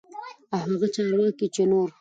[0.53, 1.89] او هغه چارواکي چې نور